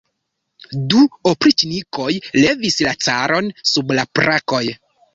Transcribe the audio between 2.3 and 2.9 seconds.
levis